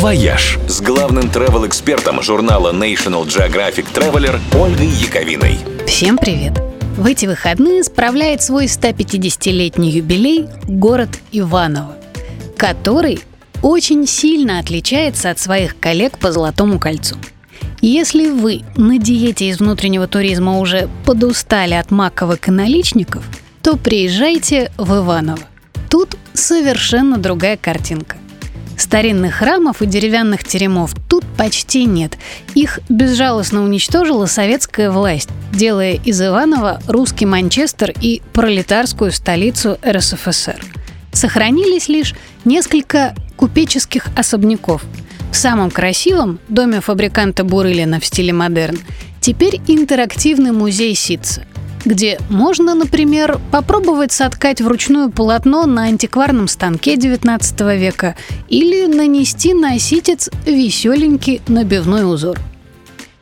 «Вояж» 0.00 0.58
с 0.66 0.80
главным 0.80 1.24
travel-экспертом 1.24 2.22
журнала 2.22 2.72
National 2.72 3.26
Geographic 3.26 3.84
Traveler 3.92 4.40
Ольгой 4.58 4.86
Яковиной. 4.86 5.58
Всем 5.86 6.16
привет! 6.16 6.54
В 6.96 7.04
эти 7.04 7.26
выходные 7.26 7.84
справляет 7.84 8.40
свой 8.40 8.64
150-летний 8.64 9.90
юбилей 9.90 10.48
город 10.66 11.10
Иваново, 11.32 11.96
который 12.56 13.20
очень 13.60 14.06
сильно 14.06 14.58
отличается 14.58 15.28
от 15.28 15.38
своих 15.38 15.78
коллег 15.78 16.18
по 16.18 16.32
Золотому 16.32 16.78
кольцу. 16.78 17.16
Если 17.82 18.30
вы 18.30 18.62
на 18.76 18.96
диете 18.96 19.50
из 19.50 19.58
внутреннего 19.58 20.08
туризма 20.08 20.60
уже 20.60 20.88
подустали 21.04 21.74
от 21.74 21.90
маковок 21.90 22.48
и 22.48 22.50
наличников, 22.50 23.22
то 23.60 23.76
приезжайте 23.76 24.72
в 24.78 24.96
Иваново. 24.96 25.42
Тут 25.90 26.16
совершенно 26.32 27.18
другая 27.18 27.58
картинка. 27.58 28.16
Старинных 28.80 29.34
храмов 29.34 29.82
и 29.82 29.86
деревянных 29.86 30.42
теремов 30.42 30.94
тут 31.06 31.22
почти 31.36 31.84
нет. 31.84 32.16
Их 32.54 32.80
безжалостно 32.88 33.62
уничтожила 33.62 34.24
советская 34.24 34.90
власть, 34.90 35.28
делая 35.52 36.00
из 36.02 36.22
Иванова 36.22 36.80
русский 36.88 37.26
Манчестер 37.26 37.92
и 38.00 38.22
пролетарскую 38.32 39.12
столицу 39.12 39.76
РСФСР. 39.86 40.64
Сохранились 41.12 41.88
лишь 41.88 42.14
несколько 42.46 43.14
купеческих 43.36 44.06
особняков. 44.16 44.82
В 45.30 45.36
самом 45.36 45.70
красивом 45.70 46.38
доме 46.48 46.80
фабриканта 46.80 47.44
Бурылина 47.44 48.00
в 48.00 48.06
стиле 48.06 48.32
модерн 48.32 48.78
теперь 49.20 49.60
интерактивный 49.68 50.52
музей 50.52 50.94
Ситца– 50.94 51.44
где 51.84 52.18
можно, 52.28 52.74
например, 52.74 53.38
попробовать 53.50 54.12
соткать 54.12 54.60
вручную 54.60 55.10
полотно 55.10 55.66
на 55.66 55.84
антикварном 55.84 56.48
станке 56.48 56.94
XIX 56.94 57.78
века 57.78 58.16
или 58.48 58.86
нанести 58.86 59.54
на 59.54 59.78
ситец 59.78 60.30
веселенький 60.46 61.40
набивной 61.48 62.04
узор. 62.04 62.38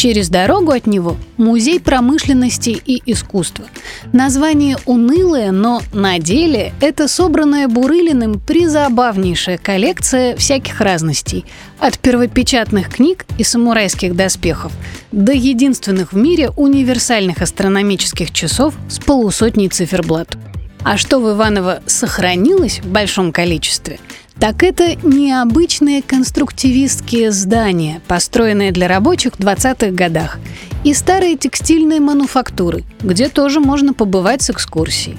Через 0.00 0.30
дорогу 0.30 0.72
от 0.72 0.86
него– 0.86 1.18
музей 1.36 1.78
промышленности 1.78 2.70
и 2.70 3.02
искусства. 3.04 3.66
Название 4.14 4.78
унылое, 4.86 5.52
но 5.52 5.82
на 5.92 6.18
деле 6.18 6.72
это 6.80 7.06
собранная 7.06 7.68
Бурылиным 7.68 8.40
призабавнейшая 8.40 9.58
коллекция 9.58 10.36
всяких 10.36 10.80
разностей. 10.80 11.44
От 11.78 11.98
первопечатных 11.98 12.88
книг 12.88 13.26
и 13.36 13.44
самурайских 13.44 14.16
доспехов 14.16 14.72
до 15.12 15.32
единственных 15.32 16.14
в 16.14 16.16
мире 16.16 16.48
универсальных 16.56 17.42
астрономических 17.42 18.30
часов 18.30 18.72
с 18.88 18.98
полусотней 19.00 19.68
циферблат. 19.68 20.34
А 20.82 20.96
что 20.96 21.18
в 21.18 21.30
Иваново 21.30 21.82
сохранилось 21.84 22.80
в 22.80 22.86
большом 22.86 23.32
количестве– 23.32 24.00
так 24.40 24.62
это 24.62 24.96
необычные 25.06 26.00
конструктивистские 26.00 27.30
здания, 27.30 28.00
построенные 28.08 28.72
для 28.72 28.88
рабочих 28.88 29.34
в 29.34 29.40
20-х 29.40 29.90
годах, 29.90 30.38
и 30.82 30.94
старые 30.94 31.36
текстильные 31.36 32.00
мануфактуры, 32.00 32.84
где 33.00 33.28
тоже 33.28 33.60
можно 33.60 33.92
побывать 33.92 34.40
с 34.40 34.48
экскурсией. 34.48 35.18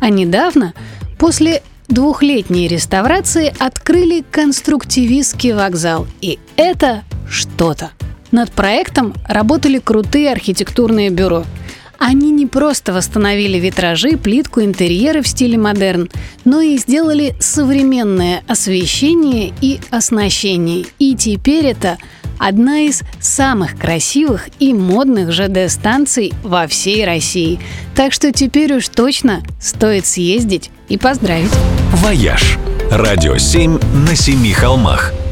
А 0.00 0.10
недавно, 0.10 0.74
после 1.18 1.62
двухлетней 1.88 2.68
реставрации, 2.68 3.52
открыли 3.58 4.22
конструктивистский 4.30 5.54
вокзал, 5.54 6.06
и 6.20 6.38
это 6.56 7.02
что-то. 7.30 7.92
Над 8.30 8.52
проектом 8.52 9.14
работали 9.26 9.78
крутые 9.78 10.30
архитектурные 10.30 11.08
бюро– 11.08 11.44
они 12.00 12.30
не 12.30 12.46
просто 12.46 12.94
восстановили 12.94 13.58
витражи, 13.58 14.16
плитку, 14.16 14.62
интерьеры 14.62 15.20
в 15.22 15.28
стиле 15.28 15.58
модерн, 15.58 16.08
но 16.46 16.62
и 16.62 16.78
сделали 16.78 17.34
современное 17.40 18.42
освещение 18.48 19.52
и 19.60 19.80
оснащение. 19.90 20.86
И 20.98 21.14
теперь 21.14 21.66
это 21.66 21.98
одна 22.38 22.80
из 22.80 23.02
самых 23.20 23.78
красивых 23.78 24.48
и 24.58 24.72
модных 24.72 25.30
ЖД-станций 25.30 26.32
во 26.42 26.66
всей 26.66 27.04
России. 27.04 27.60
Так 27.94 28.14
что 28.14 28.32
теперь 28.32 28.72
уж 28.72 28.88
точно 28.88 29.42
стоит 29.60 30.06
съездить 30.06 30.70
и 30.88 30.96
поздравить. 30.96 31.52
«Вояж»– 31.96 32.58
радио 32.90 33.36
7 33.36 33.78
на 34.08 34.16
семи 34.16 34.52
холмах– 34.52 35.12